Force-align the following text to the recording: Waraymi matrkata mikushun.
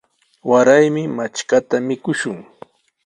Waraymi 0.49 1.03
matrkata 1.17 1.75
mikushun. 1.87 2.37